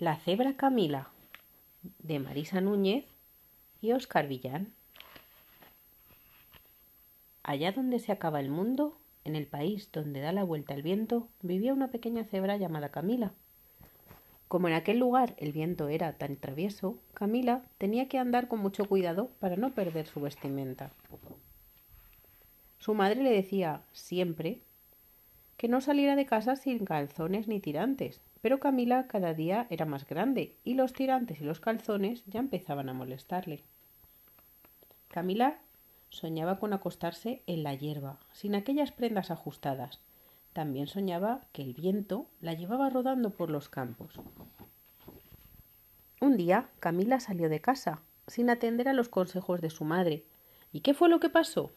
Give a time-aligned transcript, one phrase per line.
[0.00, 1.10] La cebra Camila
[1.98, 3.04] de Marisa Núñez
[3.82, 4.72] y Óscar Villán.
[7.42, 11.28] Allá donde se acaba el mundo, en el país donde da la vuelta el viento,
[11.42, 13.34] vivía una pequeña cebra llamada Camila.
[14.48, 18.86] Como en aquel lugar el viento era tan travieso, Camila tenía que andar con mucho
[18.86, 20.92] cuidado para no perder su vestimenta.
[22.78, 24.62] Su madre le decía siempre
[25.58, 30.06] que no saliera de casa sin calzones ni tirantes, pero Camila cada día era más
[30.06, 33.62] grande y los tirantes y los calzones ya empezaban a molestarle.
[35.08, 35.58] Camila
[36.08, 40.00] soñaba con acostarse en la hierba, sin aquellas prendas ajustadas.
[40.52, 44.14] También soñaba que el viento la llevaba rodando por los campos.
[46.20, 50.24] Un día Camila salió de casa, sin atender a los consejos de su madre.
[50.72, 51.70] ¿Y qué fue lo que pasó?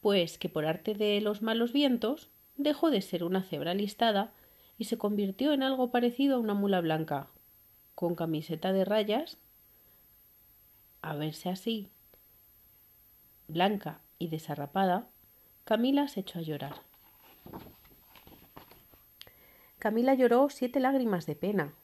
[0.00, 4.32] Pues que por arte de los malos vientos dejó de ser una cebra listada
[4.78, 7.28] y se convirtió en algo parecido a una mula blanca,
[7.94, 9.38] con camiseta de rayas,
[11.02, 11.90] a verse así,
[13.48, 15.08] blanca y desarrapada,
[15.64, 16.74] Camila se echó a llorar.
[19.78, 21.74] Camila lloró siete lágrimas de pena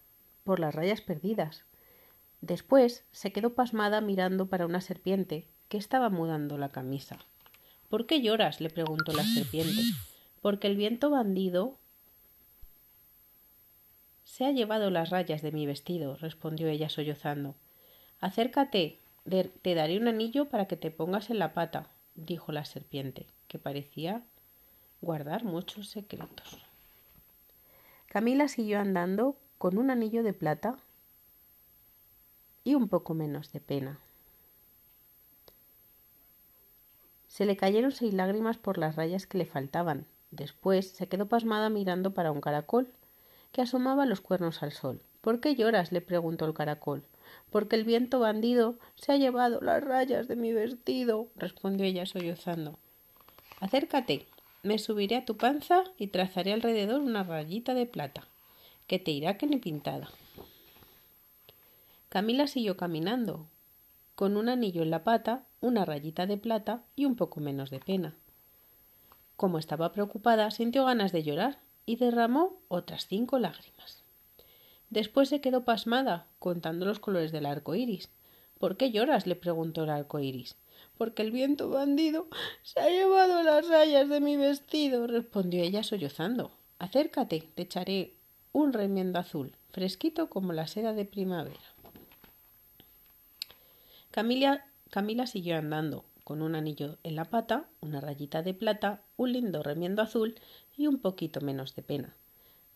[0.45, 1.65] por las rayas perdidas.
[2.41, 7.19] Después se quedó pasmada mirando para una serpiente que estaba mudando la camisa.
[7.89, 8.61] ¿Por qué lloras?
[8.61, 9.83] le preguntó la serpiente.
[10.41, 11.79] Porque el viento bandido
[14.39, 17.57] se ha llevado las rayas de mi vestido, respondió ella sollozando.
[18.21, 23.27] Acércate, te daré un anillo para que te pongas en la pata, dijo la serpiente,
[23.49, 24.23] que parecía
[25.01, 26.65] guardar muchos secretos.
[28.07, 30.77] Camila siguió andando con un anillo de plata
[32.63, 33.99] y un poco menos de pena.
[37.27, 40.07] Se le cayeron seis lágrimas por las rayas que le faltaban.
[40.31, 42.89] Después se quedó pasmada mirando para un caracol
[43.63, 45.03] asomaba los cuernos al sol.
[45.21, 45.93] ¿Por qué lloras?
[45.93, 47.05] le preguntó el caracol.
[47.51, 52.79] Porque el viento bandido se ha llevado las rayas de mi vestido, respondió ella sollozando.
[53.61, 54.27] Acércate,
[54.63, 58.29] me subiré a tu panza y trazaré alrededor una rayita de plata,
[58.87, 60.11] que te irá que ni pintada.
[62.09, 63.47] Camila siguió caminando,
[64.15, 67.81] con un anillo en la pata, una rayita de plata y un poco menos de
[67.81, 68.15] pena.
[69.37, 74.03] Como estaba preocupada, sintió ganas de llorar y derramó otras cinco lágrimas.
[74.91, 78.11] Después se quedó pasmada, contando los colores del arco iris.
[78.59, 79.27] ¿Por qué lloras?
[79.27, 80.57] le preguntó el arco iris.
[80.99, 82.27] Porque el viento bandido
[82.63, 86.51] se ha llevado las rayas de mi vestido, respondió ella sollozando.
[86.79, 88.13] Acércate, te echaré
[88.53, 91.59] un remiendo azul, fresquito como la seda de primavera.
[94.11, 99.33] Camila, Camila siguió andando, con un anillo en la pata, una rayita de plata, un
[99.33, 100.39] lindo remiendo azul
[100.77, 102.15] y un poquito menos de pena.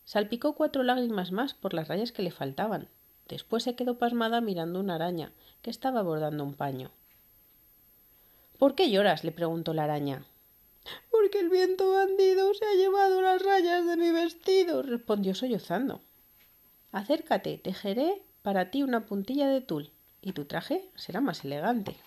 [0.06, 2.88] Salpicó cuatro lágrimas más por las rayas que le faltaban.
[3.28, 6.92] Después se quedó pasmada mirando una araña que estaba bordando un paño.
[8.56, 9.22] ¿Por qué lloras?
[9.22, 10.24] le preguntó la araña.
[11.10, 16.00] Porque el viento bandido se ha llevado las rayas de mi vestido, respondió sollozando.
[16.90, 19.90] Acércate, tejeré para ti una puntilla de tul,
[20.22, 21.98] y tu traje será más elegante.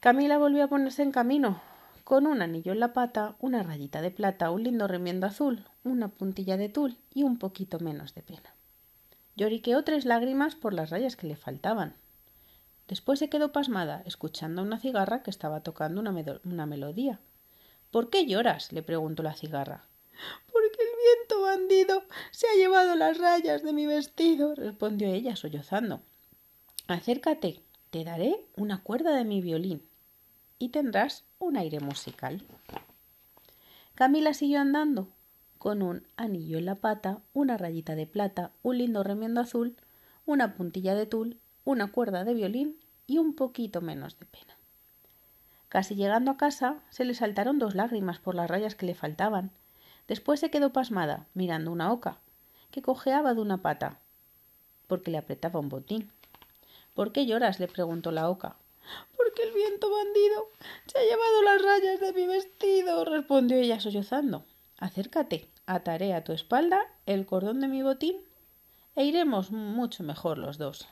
[0.00, 1.60] Camila volvió a ponerse en camino,
[2.04, 6.08] con un anillo en la pata, una rayita de plata, un lindo remiendo azul, una
[6.08, 8.54] puntilla de tul y un poquito menos de pena.
[9.36, 11.96] Lloriqueó tres lágrimas por las rayas que le faltaban.
[12.88, 17.20] Después se quedó pasmada, escuchando a una cigarra que estaba tocando una, una melodía.
[17.90, 18.72] ¿Por qué lloras?
[18.72, 19.84] le preguntó la cigarra.
[20.50, 26.00] Porque el viento bandido se ha llevado las rayas de mi vestido, respondió ella sollozando.
[26.88, 29.89] Acércate, te daré una cuerda de mi violín
[30.60, 32.44] y tendrás un aire musical.
[33.96, 35.08] Camila siguió andando,
[35.58, 39.76] con un anillo en la pata, una rayita de plata, un lindo remiendo azul,
[40.26, 44.54] una puntilla de tul, una cuerda de violín y un poquito menos de pena.
[45.70, 49.52] Casi llegando a casa, se le saltaron dos lágrimas por las rayas que le faltaban.
[50.08, 52.18] Después se quedó pasmada, mirando una oca,
[52.70, 53.98] que cojeaba de una pata,
[54.88, 56.10] porque le apretaba un botín.
[56.92, 57.60] ¿Por qué lloras?
[57.60, 58.56] le preguntó la oca
[59.42, 60.48] el viento bandido
[60.86, 64.44] se ha llevado las rayas de mi vestido, respondió ella sollozando.
[64.78, 68.16] Acércate, ataré a tu espalda el cordón de mi botín
[68.96, 70.88] e iremos mucho mejor los dos.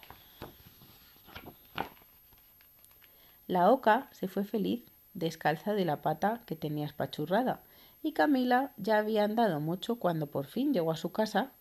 [3.47, 4.85] La oca se fue feliz,
[5.15, 7.63] descalza de la pata que tenía espachurrada,
[8.03, 11.53] y Camila ya había andado mucho cuando por fin llegó a su casa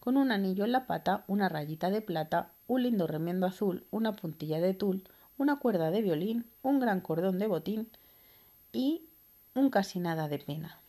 [0.00, 4.12] con un anillo en la pata, una rayita de plata, un lindo remiendo azul, una
[4.12, 5.04] puntilla de tul,
[5.38, 7.88] una cuerda de violín, un gran cordón de botín
[8.72, 9.06] y
[9.54, 10.80] un casi nada de pena.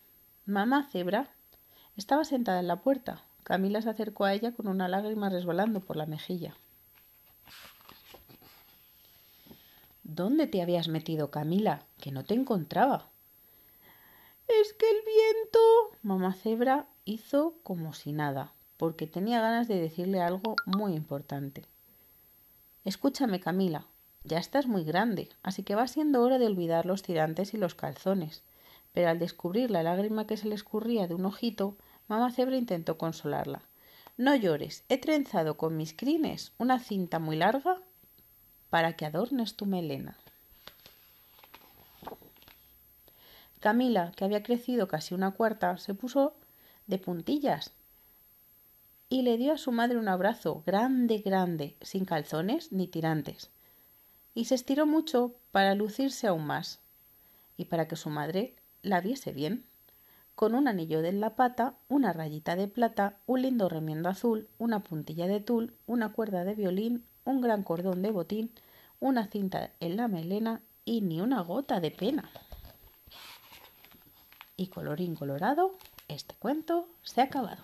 [0.45, 1.29] Mamá Cebra
[1.97, 5.97] estaba sentada en la puerta, Camila se acercó a ella con una lágrima resbalando por
[5.97, 6.55] la mejilla.
[10.03, 11.83] ¿Dónde te habías metido, Camila?
[11.99, 13.07] Que no te encontraba.
[14.47, 15.59] Es que el viento.
[16.01, 21.65] Mamá Cebra hizo como si nada, porque tenía ganas de decirle algo muy importante.
[22.83, 23.85] Escúchame, Camila,
[24.25, 27.75] ya estás muy grande, así que va siendo hora de olvidar los tirantes y los
[27.75, 28.43] calzones.
[28.93, 31.77] Pero al descubrir la lágrima que se le escurría de un ojito,
[32.07, 33.61] mamá cebra intentó consolarla.
[34.17, 37.81] No llores, he trenzado con mis crines una cinta muy larga
[38.69, 40.17] para que adornes tu melena.
[43.59, 46.35] Camila, que había crecido casi una cuarta, se puso
[46.87, 47.73] de puntillas
[49.09, 53.51] y le dio a su madre un abrazo grande, grande, sin calzones ni tirantes
[54.35, 56.81] y se estiró mucho para lucirse aún más
[57.57, 58.53] y para que su madre
[58.83, 59.65] la viese bien,
[60.35, 64.83] con un anillo de la pata, una rayita de plata, un lindo remiendo azul, una
[64.83, 68.51] puntilla de tul, una cuerda de violín, un gran cordón de botín,
[68.99, 72.29] una cinta en la melena y ni una gota de pena.
[74.57, 75.75] Y colorín colorado,
[76.09, 77.63] este cuento se ha acabado.